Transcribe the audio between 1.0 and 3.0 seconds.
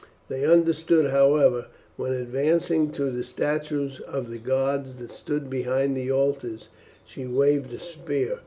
however, when advancing